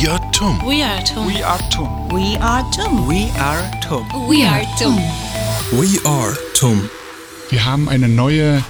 [0.00, 0.60] We are TUM.
[0.64, 1.26] We are TUM.
[1.26, 2.08] We are TUM.
[2.12, 3.08] We are TUM.
[3.08, 4.28] We are TUM.
[4.28, 4.96] We are TUM.
[5.72, 6.88] We are TUM.
[7.50, 8.62] Wir haben eine neue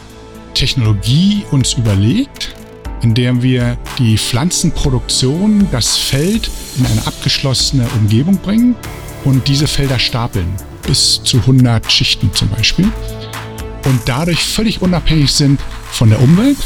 [0.54, 2.54] Technologie uns überlegt,
[3.02, 8.74] in der wir die Pflanzenproduktion, das Feld in eine abgeschlossene Umgebung bringen
[9.26, 10.50] und diese Felder stapeln,
[10.86, 12.90] bis zu 100 Schichten zum Beispiel,
[13.84, 15.60] und dadurch völlig unabhängig sind
[15.90, 16.56] von der Umwelt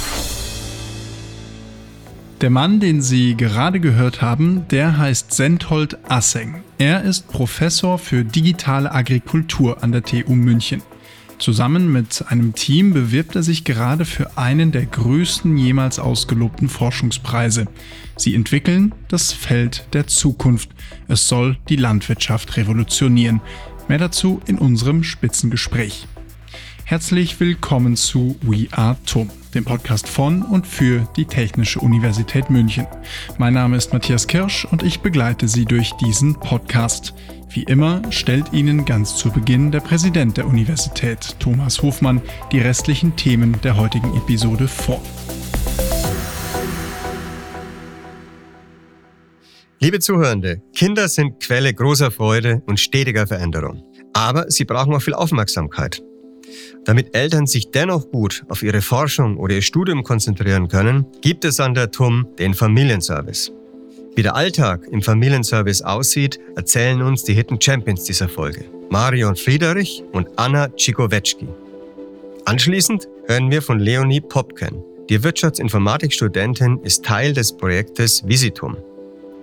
[2.43, 6.65] Der Mann, den Sie gerade gehört haben, der heißt Senthold Asseng.
[6.77, 10.83] Er ist Professor für digitale Agrikultur an der TU München.
[11.39, 17.69] Zusammen mit einem Team bewirbt er sich gerade für einen der größten jemals ausgelobten Forschungspreise.
[18.17, 20.71] Sie entwickeln das Feld der Zukunft.
[21.07, 23.41] Es soll die Landwirtschaft revolutionieren.
[23.87, 26.09] Mehr dazu in unserem Spitzengespräch.
[26.85, 32.87] Herzlich willkommen zu We Are TUM, dem Podcast von und für die Technische Universität München.
[33.39, 37.15] Mein Name ist Matthias Kirsch und ich begleite Sie durch diesen Podcast.
[37.51, 43.17] Wie immer stellt Ihnen ganz zu Beginn der Präsident der Universität, Thomas Hofmann, die restlichen
[43.17, 45.01] Themen der heutigen Episode vor.
[49.81, 53.83] Liebe Zuhörende, Kinder sind Quelle großer Freude und stetiger Veränderung.
[54.13, 56.03] Aber sie brauchen auch viel Aufmerksamkeit.
[56.85, 61.61] Damit Eltern sich dennoch gut auf ihre Forschung oder ihr Studium konzentrieren können, gibt es
[61.61, 63.53] an der TUM den Familienservice.
[64.17, 70.03] Wie der Alltag im Familienservice aussieht, erzählen uns die Hidden Champions dieser Folge, Marion Friederich
[70.13, 71.49] und Anna Czikowetschki.
[72.45, 74.83] Anschließend hören wir von Leonie Popken.
[75.09, 78.77] Die Wirtschaftsinformatikstudentin ist Teil des Projektes Visitum.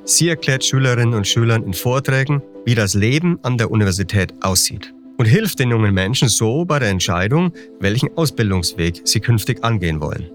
[0.03, 5.25] Sie erklärt Schülerinnen und Schülern in Vorträgen, wie das Leben an der Universität aussieht und
[5.25, 10.31] hilft den jungen Menschen so bei der Entscheidung, welchen Ausbildungsweg sie künftig angehen wollen.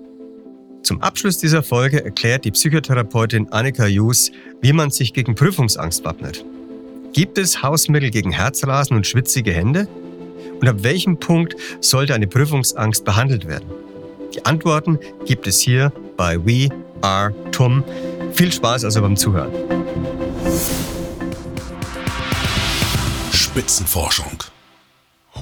[0.83, 6.45] Zum Abschluss dieser Folge erklärt die Psychotherapeutin Annika Jus, wie man sich gegen Prüfungsangst wappnet.
[7.15, 9.89] Gibt es Hausmittel gegen Herzrasen und schwitzige Hände?
[10.61, 13.71] Und ab welchem Punkt sollte eine Prüfungsangst behandelt werden?
[14.35, 16.69] Die Antworten gibt es hier bei We
[17.01, 17.83] Are TUM.
[18.35, 19.51] Viel Spaß also beim Zuhören.
[23.33, 24.43] Spitzenforschung.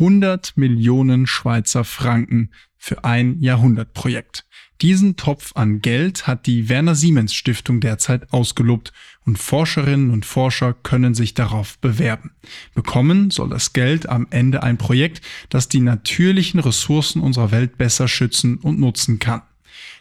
[0.02, 4.44] 100 Millionen Schweizer Franken für ein Jahrhundertprojekt.
[4.80, 8.92] Diesen Topf an Geld hat die Werner Siemens Stiftung derzeit ausgelobt
[9.24, 12.32] und Forscherinnen und Forscher können sich darauf bewerben.
[12.74, 15.20] Bekommen soll das Geld am Ende ein Projekt,
[15.50, 19.42] das die natürlichen Ressourcen unserer Welt besser schützen und nutzen kann.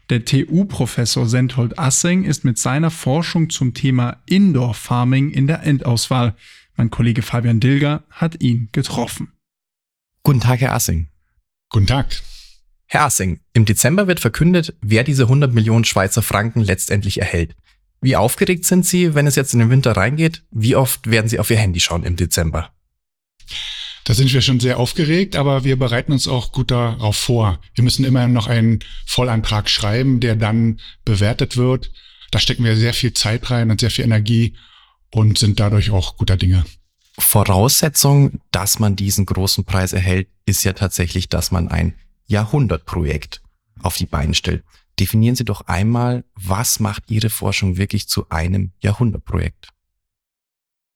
[0.09, 6.33] Der TU-Professor Senthold Assing ist mit seiner Forschung zum Thema Indoor Farming in der Endauswahl.
[6.75, 9.31] Mein Kollege Fabian Dilger hat ihn getroffen.
[10.23, 11.07] Guten Tag, Herr Assing.
[11.69, 12.21] Guten Tag.
[12.85, 17.55] Herr Assing, im Dezember wird verkündet, wer diese 100 Millionen Schweizer Franken letztendlich erhält.
[18.01, 20.43] Wie aufgeregt sind Sie, wenn es jetzt in den Winter reingeht?
[20.51, 22.71] Wie oft werden Sie auf Ihr Handy schauen im Dezember?
[24.03, 27.59] Da sind wir schon sehr aufgeregt, aber wir bereiten uns auch gut darauf vor.
[27.73, 31.91] Wir müssen immer noch einen Vollantrag schreiben, der dann bewertet wird.
[32.29, 34.55] Da stecken wir sehr viel Zeit rein und sehr viel Energie
[35.11, 36.63] und sind dadurch auch guter Dinge.
[37.23, 41.95] Voraussetzung, dass man diesen großen Preis erhält, ist ja tatsächlich, dass man ein
[42.27, 43.41] Jahrhundertprojekt
[43.81, 44.63] auf die Beine stellt.
[44.99, 49.69] Definieren Sie doch einmal, was macht Ihre Forschung wirklich zu einem Jahrhundertprojekt?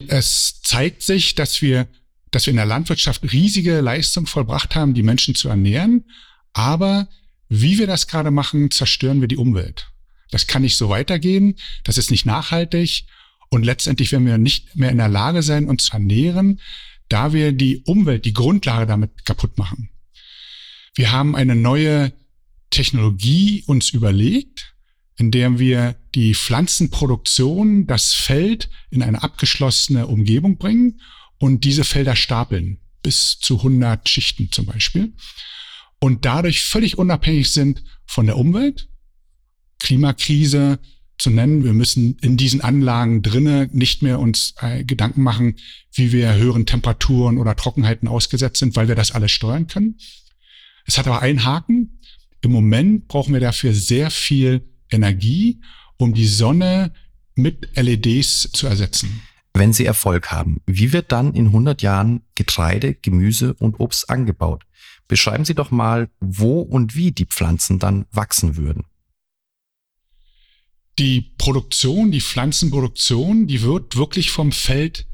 [0.07, 1.87] Es zeigt sich, dass wir,
[2.31, 6.05] dass wir in der Landwirtschaft riesige Leistung vollbracht haben, die Menschen zu ernähren.
[6.53, 7.07] Aber
[7.49, 9.91] wie wir das gerade machen, zerstören wir die Umwelt.
[10.31, 11.55] Das kann nicht so weitergehen.
[11.83, 13.05] Das ist nicht nachhaltig.
[13.50, 16.59] Und letztendlich werden wir nicht mehr in der Lage sein, uns zu ernähren,
[17.09, 19.89] da wir die Umwelt, die Grundlage damit kaputt machen.
[20.95, 22.13] Wir haben eine neue
[22.72, 24.75] Technologie uns überlegt,
[25.17, 31.01] in der wir die Pflanzenproduktion, das Feld in eine abgeschlossene Umgebung bringen
[31.38, 35.13] und diese Felder stapeln, bis zu 100 Schichten zum Beispiel,
[36.00, 38.89] und dadurch völlig unabhängig sind von der Umwelt,
[39.79, 40.79] Klimakrise,
[41.17, 41.63] zu nennen.
[41.63, 45.55] Wir müssen in diesen Anlagen drinnen nicht mehr uns äh, Gedanken machen,
[45.93, 49.97] wie wir höheren Temperaturen oder Trockenheiten ausgesetzt sind, weil wir das alles steuern können.
[50.85, 51.99] Es hat aber einen Haken.
[52.41, 55.61] Im Moment brauchen wir dafür sehr viel Energie,
[55.97, 56.93] um die Sonne
[57.35, 59.22] mit LEDs zu ersetzen.
[59.53, 64.63] Wenn Sie Erfolg haben, wie wird dann in 100 Jahren Getreide, Gemüse und Obst angebaut?
[65.07, 68.84] Beschreiben Sie doch mal, wo und wie die Pflanzen dann wachsen würden.
[70.97, 75.07] Die Produktion, die Pflanzenproduktion, die wird wirklich vom Feld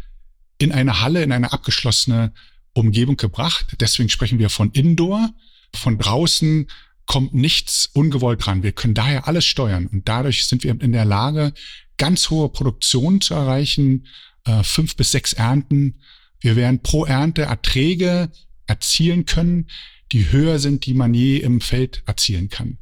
[0.59, 2.33] in eine Halle, in eine abgeschlossene
[2.73, 3.65] Umgebung gebracht.
[3.79, 5.33] Deswegen sprechen wir von Indoor.
[5.73, 6.67] Von draußen
[7.05, 8.63] kommt nichts ungewollt dran.
[8.63, 11.53] Wir können daher alles steuern und dadurch sind wir in der Lage,
[11.97, 14.07] ganz hohe Produktion zu erreichen,
[14.45, 15.99] äh, fünf bis sechs Ernten.
[16.39, 18.31] Wir werden pro Ernte Erträge
[18.65, 19.67] erzielen können,
[20.11, 22.77] die höher sind, die man je im Feld erzielen kann.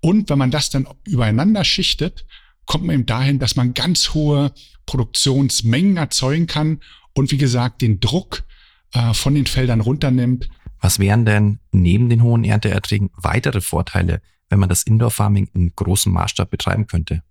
[0.00, 2.26] Und wenn man das dann übereinander schichtet,
[2.66, 4.52] kommt man eben dahin, dass man ganz hohe
[4.86, 6.80] Produktionsmengen erzeugen kann
[7.14, 8.44] und wie gesagt den Druck
[8.92, 10.48] äh, von den Feldern runternimmt.
[10.80, 15.72] Was wären denn neben den hohen Ernteerträgen weitere Vorteile, wenn man das Indoor Farming in
[15.76, 17.22] großem Maßstab betreiben könnte?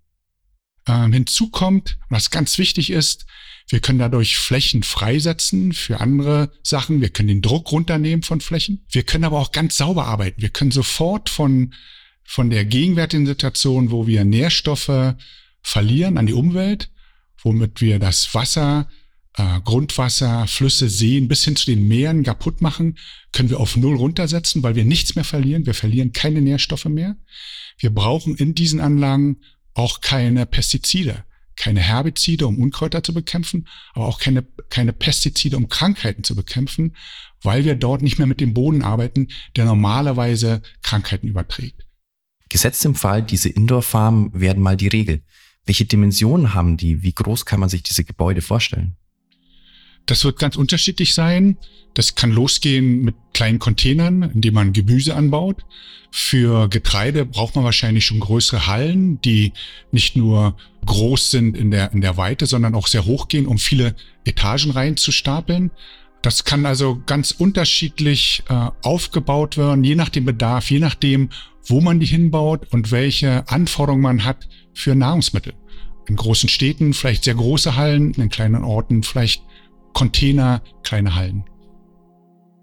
[0.88, 3.26] Ähm, hinzu kommt, was ganz wichtig ist,
[3.70, 7.02] wir können dadurch Flächen freisetzen für andere Sachen.
[7.02, 8.84] Wir können den Druck runternehmen von Flächen.
[8.90, 10.42] Wir können aber auch ganz sauber arbeiten.
[10.42, 11.76] Wir können sofort von,
[12.30, 15.16] von der gegenwärtigen Situation, wo wir Nährstoffe
[15.64, 16.92] verlieren an die Umwelt,
[17.42, 18.88] womit wir das Wasser,
[19.36, 23.00] äh, Grundwasser, Flüsse, Seen bis hin zu den Meeren kaputt machen,
[23.32, 25.66] können wir auf Null runtersetzen, weil wir nichts mehr verlieren.
[25.66, 27.16] Wir verlieren keine Nährstoffe mehr.
[27.80, 29.38] Wir brauchen in diesen Anlagen
[29.74, 31.24] auch keine Pestizide,
[31.56, 36.96] keine Herbizide, um Unkräuter zu bekämpfen, aber auch keine, keine Pestizide, um Krankheiten zu bekämpfen,
[37.42, 41.89] weil wir dort nicht mehr mit dem Boden arbeiten, der normalerweise Krankheiten überträgt.
[42.50, 45.22] Gesetzt im Fall, diese Indoor-Farmen werden mal die Regel.
[45.66, 47.04] Welche Dimensionen haben die?
[47.04, 48.96] Wie groß kann man sich diese Gebäude vorstellen?
[50.08, 51.58] Das wird ganz unterschiedlich sein.
[51.94, 55.64] Das kann losgehen mit kleinen Containern, in denen man Gemüse anbaut.
[56.10, 59.54] Für Getreide braucht man wahrscheinlich schon größere Hallen, die
[59.92, 60.58] nicht nur
[60.88, 63.96] groß sind in der, in der Weite, sondern auch sehr hoch gehen, um viele
[64.26, 65.70] Etagen reinzustapeln.
[66.24, 71.30] Das kann also ganz unterschiedlich äh, aufgebaut werden, je nach dem Bedarf, je nachdem,
[71.70, 75.54] wo man die hinbaut und welche Anforderungen man hat für Nahrungsmittel.
[76.08, 79.44] In großen Städten vielleicht sehr große Hallen, in kleinen Orten vielleicht
[79.94, 81.44] Container, kleine Hallen.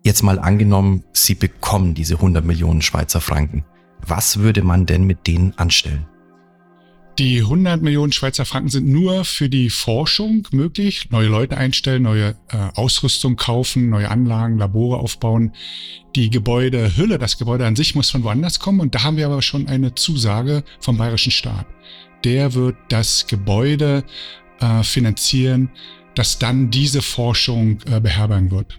[0.05, 3.65] Jetzt mal angenommen, Sie bekommen diese 100 Millionen Schweizer Franken.
[4.07, 6.07] Was würde man denn mit denen anstellen?
[7.19, 11.09] Die 100 Millionen Schweizer Franken sind nur für die Forschung möglich.
[11.11, 15.53] Neue Leute einstellen, neue äh, Ausrüstung kaufen, neue Anlagen, Labore aufbauen.
[16.15, 18.81] Die Gebäudehülle, das Gebäude an sich muss von woanders kommen.
[18.81, 21.67] Und da haben wir aber schon eine Zusage vom bayerischen Staat.
[22.25, 24.05] Der wird das Gebäude
[24.61, 25.71] äh, finanzieren,
[26.15, 28.79] das dann diese Forschung äh, beherbergen wird.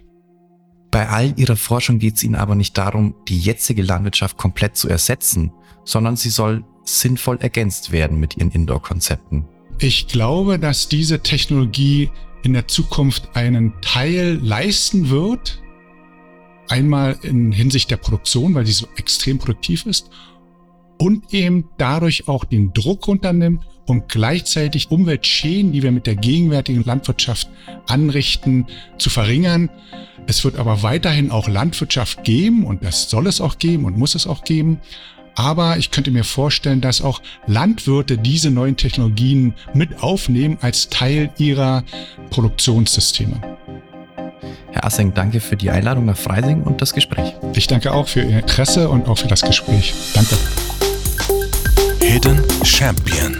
[0.92, 4.88] Bei all Ihrer Forschung geht es Ihnen aber nicht darum, die jetzige Landwirtschaft komplett zu
[4.88, 5.50] ersetzen,
[5.84, 9.44] sondern sie soll sinnvoll ergänzt werden mit Ihren Indoor-Konzepten.
[9.78, 12.10] Ich glaube, dass diese Technologie
[12.42, 15.62] in der Zukunft einen Teil leisten wird.
[16.68, 20.10] Einmal in Hinsicht der Produktion, weil sie so extrem produktiv ist
[20.98, 26.84] und eben dadurch auch den Druck runternimmt und gleichzeitig Umweltschäden, die wir mit der gegenwärtigen
[26.84, 27.48] Landwirtschaft
[27.86, 28.66] anrichten,
[28.98, 29.70] zu verringern.
[30.26, 34.14] Es wird aber weiterhin auch Landwirtschaft geben und das soll es auch geben und muss
[34.14, 34.80] es auch geben.
[35.38, 41.30] Aber ich könnte mir vorstellen, dass auch Landwirte diese neuen Technologien mit aufnehmen als Teil
[41.38, 41.84] ihrer
[42.30, 43.40] Produktionssysteme.
[44.72, 47.34] Herr Asseng, danke für die Einladung nach Freising und das Gespräch.
[47.54, 49.94] Ich danke auch für Ihr Interesse und auch für das Gespräch.
[50.12, 50.36] Danke.
[52.00, 53.36] Hidden Champion.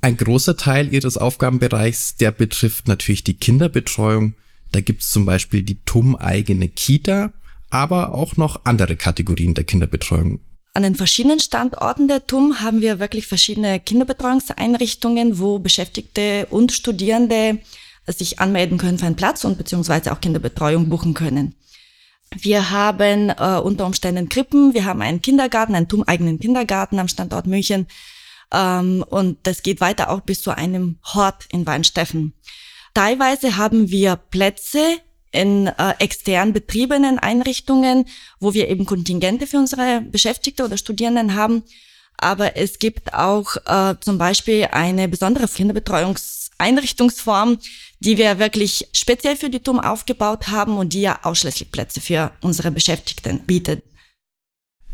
[0.00, 4.34] Ein großer Teil Ihres Aufgabenbereichs, der betrifft natürlich die Kinderbetreuung.
[4.74, 7.32] Da gibt es zum Beispiel die TUM-eigene Kita,
[7.70, 10.40] aber auch noch andere Kategorien der Kinderbetreuung.
[10.72, 17.60] An den verschiedenen Standorten der TUM haben wir wirklich verschiedene Kinderbetreuungseinrichtungen, wo Beschäftigte und Studierende
[18.08, 21.54] sich anmelden können für einen Platz und beziehungsweise auch Kinderbetreuung buchen können.
[22.36, 27.46] Wir haben äh, unter Umständen Krippen, wir haben einen Kindergarten, einen TUM-eigenen Kindergarten am Standort
[27.46, 27.86] München.
[28.52, 32.34] Ähm, und das geht weiter auch bis zu einem Hort in Weinsteffen.
[32.94, 34.98] Teilweise haben wir Plätze
[35.32, 38.06] in äh, extern betriebenen Einrichtungen,
[38.38, 41.64] wo wir eben Kontingente für unsere Beschäftigte oder Studierenden haben.
[42.16, 47.58] Aber es gibt auch äh, zum Beispiel eine besondere Kinderbetreuungseinrichtungsform,
[47.98, 52.30] die wir wirklich speziell für die TUM aufgebaut haben und die ja ausschließlich Plätze für
[52.40, 53.82] unsere Beschäftigten bietet.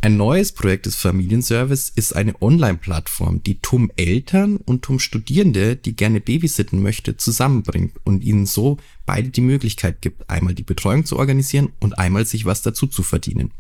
[0.02, 5.94] Ein neues Projekt des Familienservice ist eine Online-Plattform, die TUM Eltern und TUM Studierende, die
[5.94, 11.18] gerne babysitten möchte, zusammenbringt und ihnen so beide die Möglichkeit gibt, einmal die Betreuung zu
[11.18, 13.52] organisieren und einmal sich was dazu zu verdienen.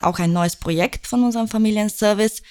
[0.00, 2.42] Auch ein neues Projekt von unserem Familienservice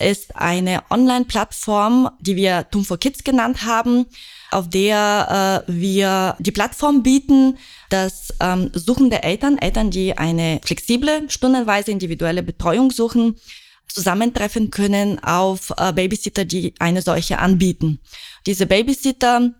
[0.00, 4.06] ist eine Online-Plattform, die wir TUM for Kids genannt haben,
[4.50, 11.28] auf der äh, wir die Plattform bieten, dass ähm, suchende Eltern, Eltern, die eine flexible,
[11.30, 13.36] stundenweise individuelle Betreuung suchen,
[13.86, 18.00] zusammentreffen können auf äh, Babysitter, die eine solche anbieten.
[18.46, 19.50] Diese Babysitter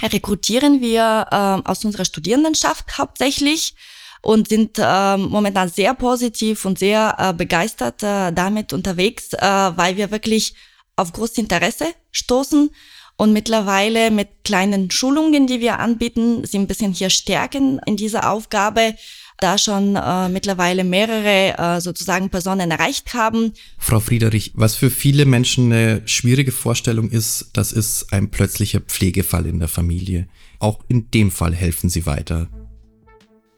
[0.00, 3.74] rekrutieren wir äh, aus unserer Studierendenschaft hauptsächlich
[4.22, 9.96] und sind äh, momentan sehr positiv und sehr äh, begeistert äh, damit unterwegs, äh, weil
[9.96, 10.54] wir wirklich
[10.96, 12.70] auf großes Interesse stoßen
[13.16, 18.30] und mittlerweile mit kleinen Schulungen, die wir anbieten, sie ein bisschen hier stärken in dieser
[18.30, 18.94] Aufgabe,
[19.38, 23.52] da schon äh, mittlerweile mehrere äh, sozusagen Personen erreicht haben.
[23.76, 29.46] Frau Friederich, was für viele Menschen eine schwierige Vorstellung ist, das ist ein plötzlicher Pflegefall
[29.46, 30.28] in der Familie.
[30.60, 32.48] Auch in dem Fall helfen Sie weiter.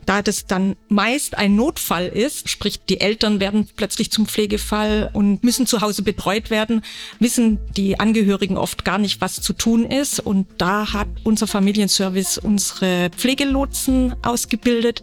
[0.07, 5.43] Da das dann meist ein Notfall ist, sprich die Eltern werden plötzlich zum Pflegefall und
[5.45, 6.83] müssen zu Hause betreut werden,
[7.19, 10.21] wissen die Angehörigen oft gar nicht, was zu tun ist.
[10.21, 15.03] Und da hat unser Familienservice unsere Pflegelotsen ausgebildet,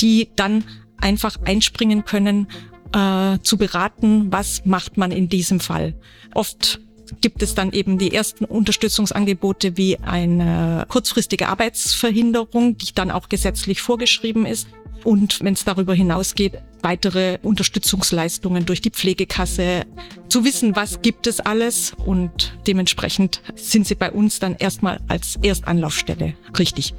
[0.00, 0.64] die dann
[0.98, 2.46] einfach einspringen können,
[2.92, 5.94] äh, zu beraten, was macht man in diesem Fall.
[6.34, 6.80] Oft
[7.20, 13.82] gibt es dann eben die ersten Unterstützungsangebote wie eine kurzfristige Arbeitsverhinderung, die dann auch gesetzlich
[13.82, 14.68] vorgeschrieben ist.
[15.04, 19.84] Und wenn es darüber hinausgeht, weitere Unterstützungsleistungen durch die Pflegekasse,
[20.28, 25.36] zu wissen, was gibt es alles und dementsprechend sind sie bei uns dann erstmal als
[25.42, 26.94] Erstanlaufstelle richtig.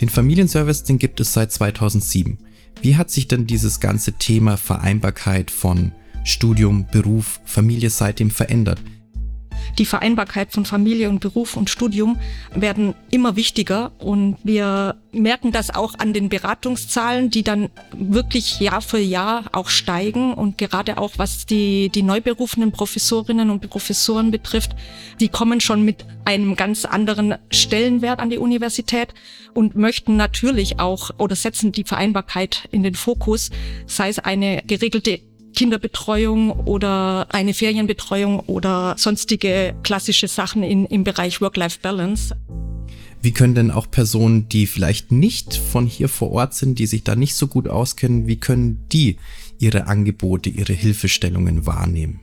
[0.00, 2.38] Den Familienservice, den gibt es seit 2007.
[2.80, 5.92] Wie hat sich denn dieses ganze Thema Vereinbarkeit von
[6.24, 8.80] Studium, Beruf, Familie seitdem verändert?
[9.76, 12.18] Die Vereinbarkeit von Familie und Beruf und Studium
[12.54, 13.92] werden immer wichtiger.
[13.98, 19.68] Und wir merken das auch an den Beratungszahlen, die dann wirklich Jahr für Jahr auch
[19.68, 20.32] steigen.
[20.34, 24.72] Und gerade auch was die, die neu berufenen Professorinnen und Professoren betrifft,
[25.20, 29.14] die kommen schon mit einem ganz anderen Stellenwert an die Universität
[29.54, 33.50] und möchten natürlich auch oder setzen die Vereinbarkeit in den Fokus,
[33.86, 35.20] sei es eine geregelte
[35.54, 42.36] Kinderbetreuung oder eine Ferienbetreuung oder sonstige klassische Sachen in, im Bereich Work-Life-Balance.
[43.20, 47.02] Wie können denn auch Personen, die vielleicht nicht von hier vor Ort sind, die sich
[47.02, 49.16] da nicht so gut auskennen, wie können die
[49.58, 52.20] ihre Angebote, ihre Hilfestellungen wahrnehmen?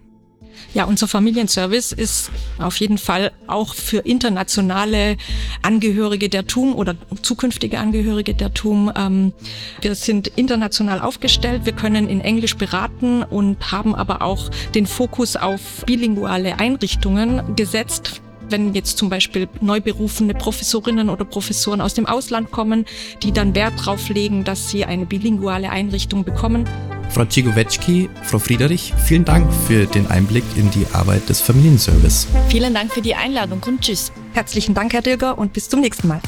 [0.74, 5.18] Ja, unser Familienservice ist auf jeden Fall auch für internationale
[5.62, 8.92] Angehörige der TUM oder zukünftige Angehörige der TUM.
[8.96, 9.34] Ähm,
[9.82, 15.36] wir sind international aufgestellt, wir können in Englisch beraten und haben aber auch den Fokus
[15.36, 22.06] auf bilinguale Einrichtungen gesetzt wenn jetzt zum Beispiel neu berufene Professorinnen oder Professoren aus dem
[22.06, 22.86] Ausland kommen,
[23.24, 26.68] die dann Wert darauf legen, dass sie eine bilinguale Einrichtung bekommen,
[27.10, 32.28] Frau Cigowecki, Frau Friederich, vielen Dank für den Einblick in die Arbeit des Familienservice.
[32.50, 34.12] Vielen Dank für die Einladung und tschüss.
[34.34, 36.20] Herzlichen Dank, Herr Dirger, und bis zum nächsten Mal.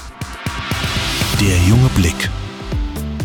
[1.42, 2.30] Der junge Blick.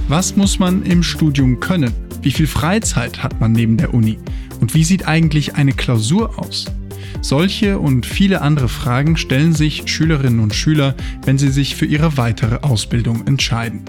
[0.08, 1.94] Was muss man im Studium können?
[2.20, 4.18] Wie viel Freizeit hat man neben der Uni?
[4.60, 6.66] Und wie sieht eigentlich eine Klausur aus?
[7.20, 10.94] Solche und viele andere Fragen stellen sich Schülerinnen und Schüler,
[11.24, 13.82] wenn sie sich für ihre weitere Ausbildung entscheiden.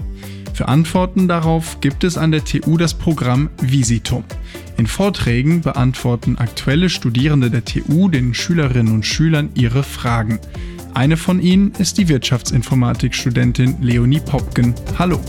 [0.54, 4.22] Für Antworten darauf gibt es an der TU das Programm Visitum.
[4.76, 10.38] In Vorträgen beantworten aktuelle Studierende der TU den Schülerinnen und Schülern ihre Fragen.
[10.94, 14.74] Eine von ihnen ist die Wirtschaftsinformatik-Studentin Leonie Popken.
[14.96, 15.20] Hallo.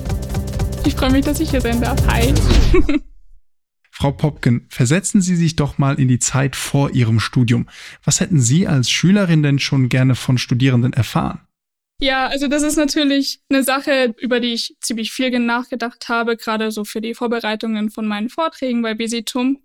[0.86, 2.06] Ich freue mich, dass ich hier sein darf.
[2.08, 2.32] Hi.
[3.98, 7.70] Frau Popken, versetzen Sie sich doch mal in die Zeit vor Ihrem Studium.
[8.04, 11.40] Was hätten Sie als Schülerin denn schon gerne von Studierenden erfahren?
[12.02, 16.72] Ja, also das ist natürlich eine Sache, über die ich ziemlich viel nachgedacht habe, gerade
[16.72, 19.62] so für die Vorbereitungen von meinen Vorträgen bei Visitum.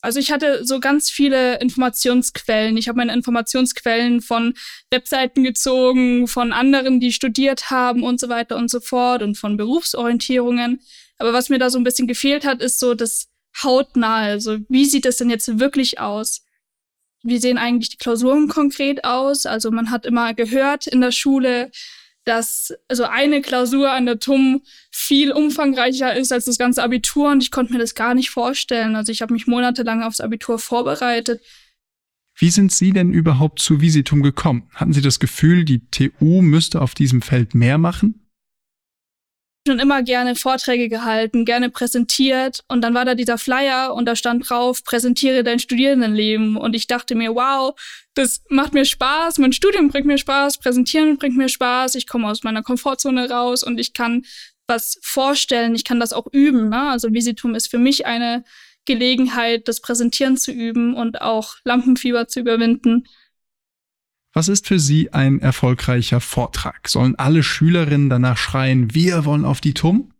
[0.00, 2.76] Also ich hatte so ganz viele Informationsquellen.
[2.76, 4.54] Ich habe meine Informationsquellen von
[4.92, 9.56] Webseiten gezogen, von anderen, die studiert haben und so weiter und so fort und von
[9.56, 10.80] Berufsorientierungen.
[11.18, 13.26] Aber was mir da so ein bisschen gefehlt hat, ist so das
[13.62, 14.30] hautnahe.
[14.30, 16.44] Also wie sieht es denn jetzt wirklich aus?
[17.22, 19.46] Wie sehen eigentlich die Klausuren konkret aus?
[19.46, 21.70] Also man hat immer gehört in der Schule,
[22.24, 27.42] dass also eine Klausur an der TUM viel umfangreicher ist als das ganze Abitur und
[27.42, 28.96] ich konnte mir das gar nicht vorstellen.
[28.96, 31.40] Also ich habe mich monatelang aufs Abitur vorbereitet.
[32.38, 34.68] Wie sind Sie denn überhaupt zu Visitum gekommen?
[34.74, 38.25] Hatten Sie das Gefühl, die TU müsste auf diesem Feld mehr machen?
[39.66, 44.16] Schon immer gerne Vorträge gehalten, gerne präsentiert und dann war da dieser Flyer und da
[44.16, 47.74] stand drauf, präsentiere dein Studierendenleben und ich dachte mir, wow,
[48.14, 52.28] das macht mir Spaß, mein Studium bringt mir Spaß, präsentieren bringt mir Spaß, ich komme
[52.28, 54.24] aus meiner Komfortzone raus und ich kann
[54.66, 56.68] was vorstellen, ich kann das auch üben.
[56.70, 56.88] Ne?
[56.90, 58.44] Also Visitum ist für mich eine
[58.84, 63.04] Gelegenheit, das Präsentieren zu üben und auch Lampenfieber zu überwinden.
[64.36, 66.90] Was ist für Sie ein erfolgreicher Vortrag?
[66.90, 70.12] Sollen alle Schülerinnen danach schreien, wir wollen auf die TUM?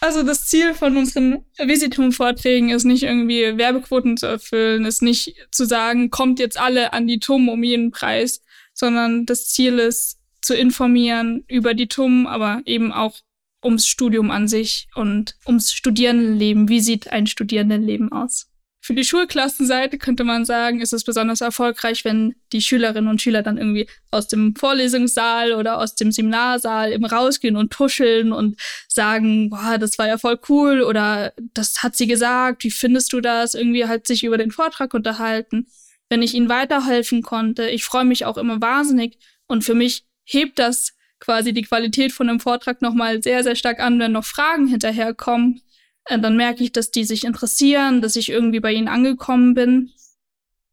[0.00, 5.66] Also das Ziel von unseren Visitum-Vorträgen ist nicht irgendwie Werbequoten zu erfüllen, ist nicht zu
[5.66, 8.40] sagen, kommt jetzt alle an die TUM um jeden Preis,
[8.72, 13.16] sondern das Ziel ist zu informieren über die TUM, aber eben auch
[13.62, 16.70] ums Studium an sich und ums Studierendenleben.
[16.70, 18.48] Wie sieht ein Studierendenleben aus?
[18.86, 23.42] Für die Schulklassenseite könnte man sagen, ist es besonders erfolgreich, wenn die Schülerinnen und Schüler
[23.42, 29.50] dann irgendwie aus dem Vorlesungssaal oder aus dem Seminarsaal eben rausgehen und tuscheln und sagen,
[29.50, 33.54] boah, das war ja voll cool oder das hat sie gesagt, wie findest du das?
[33.54, 35.66] Irgendwie halt sich über den Vortrag unterhalten.
[36.08, 40.60] Wenn ich ihnen weiterhelfen konnte, ich freue mich auch immer wahnsinnig und für mich hebt
[40.60, 44.68] das quasi die Qualität von einem Vortrag nochmal sehr, sehr stark an, wenn noch Fragen
[44.68, 45.60] hinterherkommen
[46.08, 49.90] dann merke ich, dass die sich interessieren, dass ich irgendwie bei ihnen angekommen bin.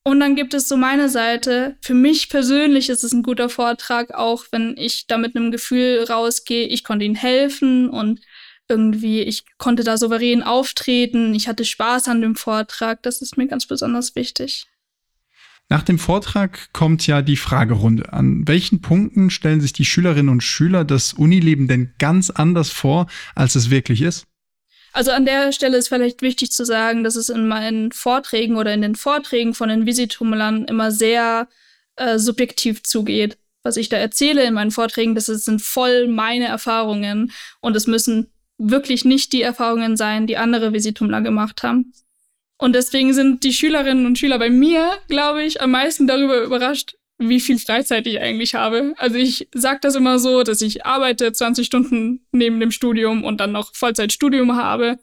[0.05, 1.77] Und dann gibt es so meine Seite.
[1.81, 6.03] Für mich persönlich ist es ein guter Vortrag, auch wenn ich da mit einem Gefühl
[6.09, 8.19] rausgehe, ich konnte ihnen helfen und
[8.67, 13.01] irgendwie, ich konnte da souverän auftreten, ich hatte Spaß an dem Vortrag.
[13.03, 14.67] Das ist mir ganz besonders wichtig.
[15.69, 18.11] Nach dem Vortrag kommt ja die Fragerunde.
[18.11, 23.07] An welchen Punkten stellen sich die Schülerinnen und Schüler das Unileben denn ganz anders vor,
[23.35, 24.27] als es wirklich ist?
[24.93, 28.73] Also an der Stelle ist vielleicht wichtig zu sagen, dass es in meinen Vorträgen oder
[28.73, 31.47] in den Vorträgen von den Visitumlern immer sehr
[31.95, 33.37] äh, subjektiv zugeht.
[33.63, 38.31] Was ich da erzähle in meinen Vorträgen, das sind voll meine Erfahrungen und es müssen
[38.57, 41.93] wirklich nicht die Erfahrungen sein, die andere Visitumler gemacht haben.
[42.57, 46.95] Und deswegen sind die Schülerinnen und Schüler bei mir, glaube ich, am meisten darüber überrascht,
[47.17, 48.93] wie viel Freizeit ich eigentlich habe.
[48.97, 53.39] Also ich sage das immer so, dass ich arbeite 20 Stunden neben dem Studium und
[53.39, 54.99] dann noch Vollzeitstudium habe.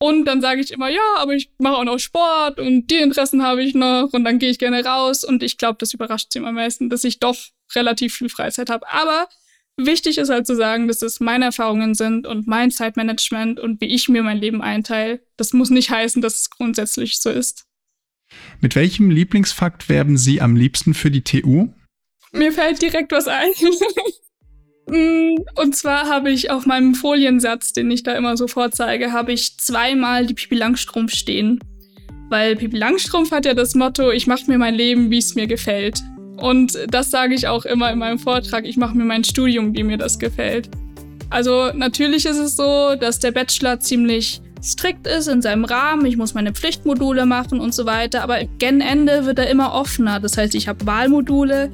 [0.00, 3.42] Und dann sage ich immer, ja, aber ich mache auch noch Sport und die Interessen
[3.42, 5.24] habe ich noch und dann gehe ich gerne raus.
[5.24, 7.36] Und ich glaube, das überrascht sie am meisten, dass ich doch
[7.74, 8.88] relativ viel Freizeit habe.
[8.88, 9.28] Aber
[9.76, 13.92] wichtig ist halt zu sagen, dass es meine Erfahrungen sind und mein Zeitmanagement und wie
[13.92, 15.20] ich mir mein Leben einteile.
[15.36, 17.67] Das muss nicht heißen, dass es grundsätzlich so ist.
[18.60, 21.68] Mit welchem Lieblingsfakt werben Sie am liebsten für die TU?
[22.32, 23.52] Mir fällt direkt was ein.
[24.90, 29.32] Mm, und zwar habe ich auf meinem Foliensatz, den ich da immer so vorzeige, habe
[29.32, 31.60] ich zweimal die Pipi Langstrumpf stehen.
[32.30, 35.46] Weil Pipi Langstrumpf hat ja das Motto, ich mache mir mein Leben, wie es mir
[35.46, 36.02] gefällt.
[36.38, 39.82] Und das sage ich auch immer in meinem Vortrag, ich mache mir mein Studium, wie
[39.82, 40.70] mir das gefällt.
[41.30, 46.16] Also natürlich ist es so, dass der Bachelor ziemlich strikt ist in seinem Rahmen, ich
[46.16, 50.20] muss meine Pflichtmodule machen und so weiter, aber gen Ende wird er immer offener.
[50.20, 51.70] Das heißt, ich habe Wahlmodule,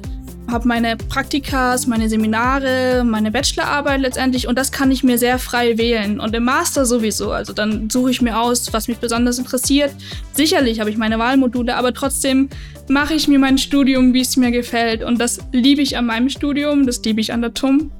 [0.49, 5.77] habe meine Praktikas, meine Seminare, meine Bachelorarbeit letztendlich und das kann ich mir sehr frei
[5.77, 7.31] wählen und im Master sowieso.
[7.31, 9.93] Also dann suche ich mir aus, was mich besonders interessiert.
[10.33, 12.49] Sicherlich habe ich meine Wahlmodule, aber trotzdem
[12.87, 16.29] mache ich mir mein Studium, wie es mir gefällt und das liebe ich an meinem
[16.29, 17.91] Studium, das liebe ich an der TUM.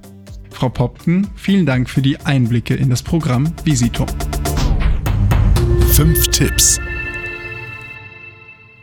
[0.51, 4.07] Frau Popken, vielen Dank für die Einblicke in das Programm Visitum.
[5.95, 6.81] Fünf Tipps.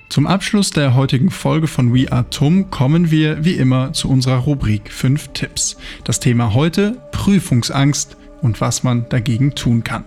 [0.09, 4.38] Zum Abschluss der heutigen Folge von We Are TUM kommen wir wie immer zu unserer
[4.38, 5.77] Rubrik 5 Tipps.
[6.05, 10.05] Das Thema heute Prüfungsangst und was man dagegen tun kann.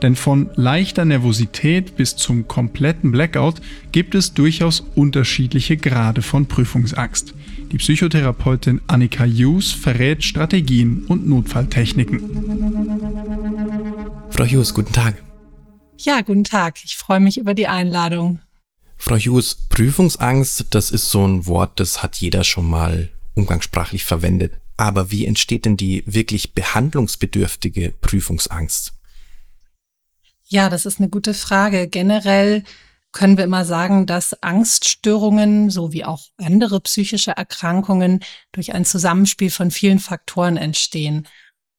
[0.00, 3.56] Denn von leichter Nervosität bis zum kompletten Blackout
[3.92, 7.34] gibt es durchaus unterschiedliche Grade von Prüfungsangst.
[7.72, 12.22] Die Psychotherapeutin Annika Hughes verrät Strategien und Notfalltechniken.
[14.30, 15.27] Frau Hughes, guten Tag.
[16.00, 16.84] Ja, guten Tag.
[16.84, 18.40] Ich freue mich über die Einladung.
[18.96, 24.60] Frau Hughes, Prüfungsangst, das ist so ein Wort, das hat jeder schon mal umgangssprachlich verwendet.
[24.76, 28.92] Aber wie entsteht denn die wirklich behandlungsbedürftige Prüfungsangst?
[30.44, 31.88] Ja, das ist eine gute Frage.
[31.88, 32.62] Generell
[33.10, 38.20] können wir immer sagen, dass Angststörungen sowie auch andere psychische Erkrankungen
[38.52, 41.26] durch ein Zusammenspiel von vielen Faktoren entstehen.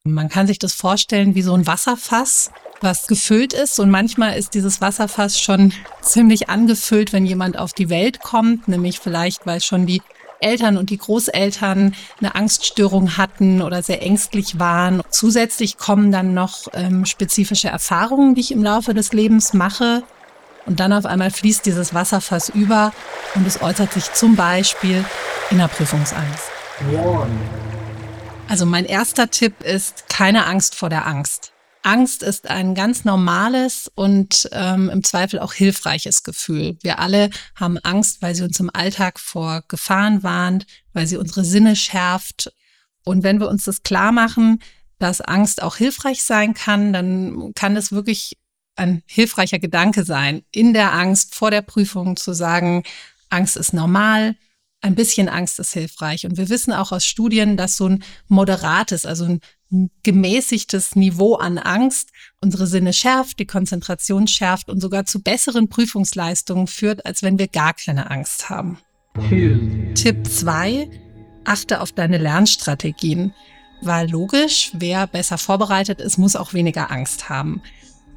[0.04, 3.78] Man kann sich das vorstellen wie so ein Wasserfass, was gefüllt ist.
[3.78, 9.00] Und manchmal ist dieses Wasserfass schon ziemlich angefüllt, wenn jemand auf die Welt kommt, nämlich
[9.00, 10.02] vielleicht, weil schon die
[10.40, 15.02] Eltern und die Großeltern eine Angststörung hatten oder sehr ängstlich waren.
[15.10, 20.02] Zusätzlich kommen dann noch ähm, spezifische Erfahrungen, die ich im Laufe des Lebens mache.
[20.66, 22.92] Und dann auf einmal fließt dieses Wasserfass über
[23.34, 25.04] und es äußert sich zum Beispiel
[25.50, 26.44] in der Prüfungsangst.
[28.48, 31.52] Also mein erster Tipp ist keine Angst vor der Angst.
[31.82, 36.76] Angst ist ein ganz normales und ähm, im Zweifel auch hilfreiches Gefühl.
[36.82, 41.44] Wir alle haben Angst, weil sie uns im Alltag vor Gefahren warnt, weil sie unsere
[41.44, 42.52] Sinne schärft.
[43.04, 44.60] Und wenn wir uns das klar machen,
[44.98, 48.36] dass Angst auch hilfreich sein kann, dann kann es wirklich
[48.76, 52.84] ein hilfreicher Gedanke sein, in der Angst vor der Prüfung zu sagen,
[53.30, 54.36] Angst ist normal,
[54.80, 56.26] ein bisschen Angst ist hilfreich.
[56.26, 61.58] Und wir wissen auch aus Studien, dass so ein moderates, also ein gemäßigtes Niveau an
[61.58, 67.38] Angst unsere Sinne schärft, die Konzentration schärft und sogar zu besseren Prüfungsleistungen führt, als wenn
[67.38, 68.78] wir gar keine Angst haben.
[69.94, 70.90] Tipp 2.
[71.44, 73.32] Achte auf deine Lernstrategien,
[73.82, 77.62] weil logisch, wer besser vorbereitet ist, muss auch weniger Angst haben.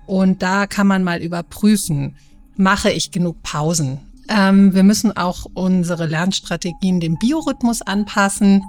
[0.05, 2.17] Und da kann man mal überprüfen,
[2.55, 4.12] mache ich genug Pausen?
[4.29, 8.63] Ähm, wir müssen auch unsere Lernstrategien dem Biorhythmus anpassen.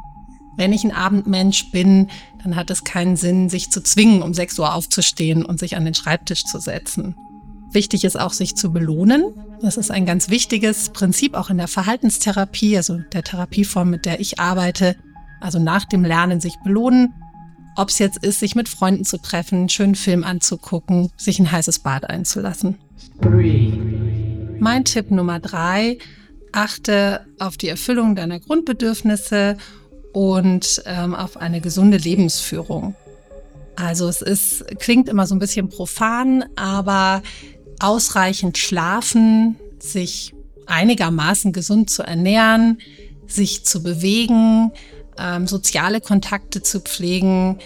[0.56, 2.08] Wenn ich ein Abendmensch bin,
[2.42, 5.84] dann hat es keinen Sinn, sich zu zwingen, um 6 Uhr aufzustehen und sich an
[5.84, 7.16] den Schreibtisch zu setzen.
[7.72, 9.34] Wichtig ist auch, sich zu belohnen.
[9.60, 14.20] Das ist ein ganz wichtiges Prinzip auch in der Verhaltenstherapie, also der Therapieform, mit der
[14.20, 14.96] ich arbeite.
[15.40, 17.12] Also nach dem Lernen sich belohnen.
[17.76, 21.50] Ob es jetzt ist, sich mit Freunden zu treffen, einen schönen Film anzugucken, sich ein
[21.50, 22.76] heißes Bad einzulassen.
[24.64, 25.98] Mein Tipp Nummer drei,
[26.50, 29.58] achte auf die Erfüllung deiner Grundbedürfnisse
[30.14, 32.94] und ähm, auf eine gesunde Lebensführung.
[33.76, 37.22] Also es ist, klingt immer so ein bisschen profan, aber
[37.78, 42.78] ausreichend schlafen, sich einigermaßen gesund zu ernähren,
[43.26, 44.72] sich zu bewegen,
[45.18, 47.58] ähm, soziale Kontakte zu pflegen,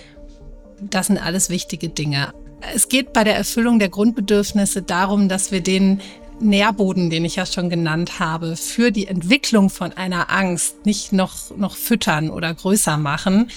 [0.81, 2.33] das sind alles wichtige Dinge.
[2.75, 6.01] Es geht bei der Erfüllung der Grundbedürfnisse darum, dass wir den
[6.41, 11.57] Nährboden, den ich ja schon genannt habe, für die Entwicklung von einer Angst nicht noch,
[11.57, 13.51] noch füttern oder größer machen.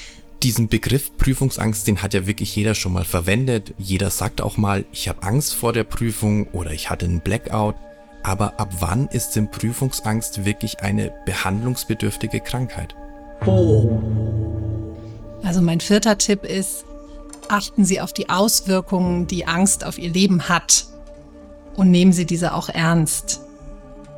[0.44, 3.74] Diesen Begriff Prüfungsangst, den hat ja wirklich jeder schon mal verwendet.
[3.78, 7.76] Jeder sagt auch mal, ich habe Angst vor der Prüfung oder ich hatte einen Blackout.
[8.24, 12.96] Aber ab wann ist denn Prüfungsangst wirklich eine behandlungsbedürftige Krankheit?
[15.44, 16.86] Also mein vierter Tipp ist,
[17.48, 20.91] achten Sie auf die Auswirkungen, die Angst auf Ihr Leben hat
[21.76, 23.42] und nehmen Sie diese auch ernst.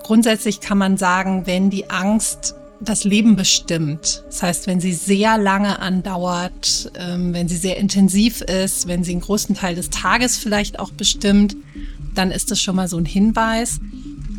[0.03, 5.37] Grundsätzlich kann man sagen, wenn die Angst das Leben bestimmt, das heißt, wenn sie sehr
[5.37, 10.37] lange andauert, ähm, wenn sie sehr intensiv ist, wenn sie einen großen Teil des Tages
[10.37, 11.55] vielleicht auch bestimmt,
[12.13, 13.79] dann ist das schon mal so ein Hinweis.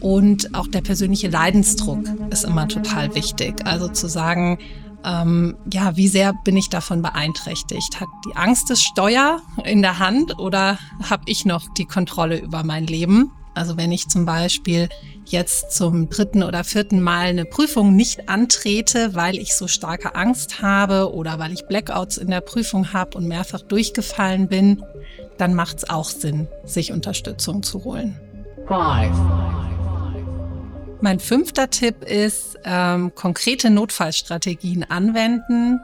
[0.00, 2.00] Und auch der persönliche Leidensdruck
[2.30, 3.64] ist immer total wichtig.
[3.64, 4.58] Also zu sagen,
[5.04, 8.00] ähm, ja, wie sehr bin ich davon beeinträchtigt?
[8.00, 12.64] Hat die Angst das Steuer in der Hand oder habe ich noch die Kontrolle über
[12.64, 13.30] mein Leben?
[13.54, 14.88] Also wenn ich zum Beispiel
[15.26, 20.60] jetzt zum dritten oder vierten Mal eine Prüfung nicht antrete, weil ich so starke Angst
[20.60, 24.82] habe oder weil ich Blackouts in der Prüfung habe und mehrfach durchgefallen bin,
[25.38, 28.18] dann macht es auch Sinn, sich Unterstützung zu holen.
[28.66, 29.14] Five.
[31.04, 35.82] Mein fünfter Tipp ist, ähm, konkrete Notfallstrategien anwenden.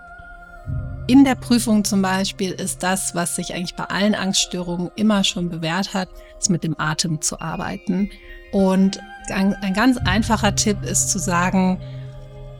[1.09, 5.51] In der Prüfung zum Beispiel ist das, was sich eigentlich bei allen Angststörungen immer schon
[5.51, 8.09] bewährt hat, ist mit dem Atem zu arbeiten.
[8.51, 11.79] Und ein, ein ganz einfacher Tipp ist zu sagen,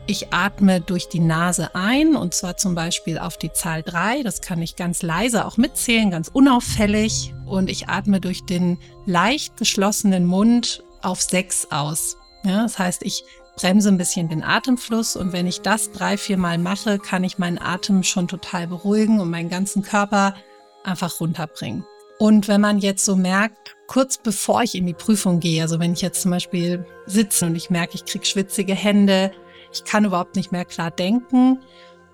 [0.05, 4.21] ich atme durch die Nase ein und zwar zum Beispiel auf die Zahl drei.
[4.21, 7.33] Das kann ich ganz leise auch mitzählen, ganz unauffällig.
[7.47, 12.17] Und ich atme durch den leicht geschlossenen Mund auf sechs aus.
[12.43, 13.23] Ja, das heißt, ich
[13.55, 17.37] bremse ein bisschen den Atemfluss und wenn ich das drei, vier Mal mache, kann ich
[17.37, 20.35] meinen Atem schon total beruhigen und meinen ganzen Körper
[20.83, 21.85] einfach runterbringen.
[22.17, 25.93] Und wenn man jetzt so merkt, kurz bevor ich in die Prüfung gehe, also wenn
[25.93, 29.31] ich jetzt zum Beispiel sitze und ich merke, ich kriege schwitzige Hände,
[29.73, 31.59] ich kann überhaupt nicht mehr klar denken,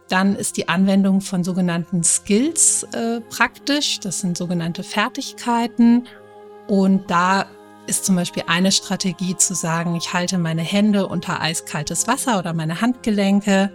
[0.09, 3.99] dann ist die Anwendung von sogenannten Skills äh, praktisch.
[3.99, 6.07] Das sind sogenannte Fertigkeiten.
[6.67, 7.47] Und da
[7.87, 12.53] ist zum Beispiel eine Strategie zu sagen, ich halte meine Hände unter eiskaltes Wasser oder
[12.53, 13.71] meine Handgelenke.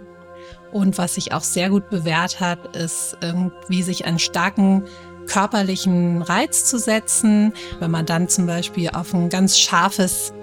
[0.71, 4.83] Und was sich auch sehr gut bewährt hat, ist irgendwie sich einen starken
[5.27, 7.53] körperlichen Reiz zu setzen.
[7.79, 10.33] Wenn man dann zum Beispiel auf ein ganz scharfes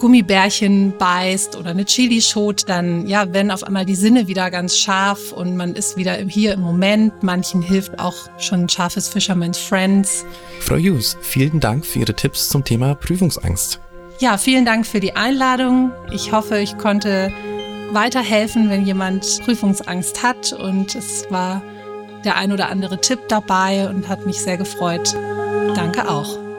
[0.00, 5.32] Gummibärchen beißt oder eine Chilischot, dann ja, werden auf einmal die Sinne wieder ganz scharf
[5.32, 7.22] und man ist wieder hier im Moment.
[7.22, 10.24] Manchen hilft auch schon scharfes Fisherman's Friends.
[10.58, 13.78] Frau Hughes, vielen Dank für Ihre Tipps zum Thema Prüfungsangst.
[14.18, 15.92] Ja, vielen Dank für die Einladung.
[16.10, 17.32] Ich hoffe, ich konnte
[17.92, 21.62] weiterhelfen, wenn jemand Prüfungsangst hat und es war
[22.24, 25.14] der ein oder andere Tipp dabei und hat mich sehr gefreut.
[25.74, 26.49] Danke auch.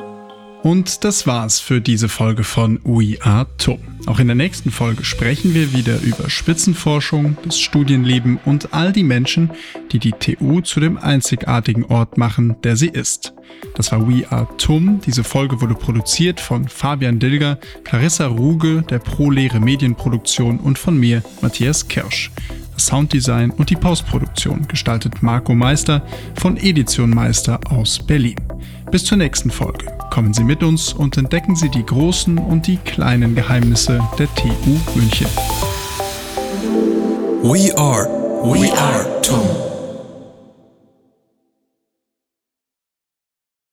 [0.63, 3.80] Und das war's für diese Folge von We Are TUM.
[4.06, 9.04] Auch in der nächsten Folge sprechen wir wieder über Spitzenforschung, das Studienleben und all die
[9.04, 9.50] Menschen,
[9.91, 13.34] die die TU zu dem einzigartigen Ort machen, der sie ist.
[13.76, 15.02] Das war We Are TUM.
[15.04, 21.24] Diese Folge wurde produziert von Fabian Dilger, Clarissa Ruge, der Pro-Lehre Medienproduktion und von mir,
[21.41, 22.30] Matthias Kirsch.
[22.76, 28.36] Das Sounddesign und die Postproduktion gestaltet Marco Meister von Edition Meister aus Berlin.
[28.91, 29.86] Bis zur nächsten Folge.
[30.10, 34.49] Kommen Sie mit uns und entdecken Sie die großen und die kleinen Geheimnisse der TU
[34.95, 35.27] München.
[37.41, 38.06] We are,
[38.43, 39.70] we are TUM.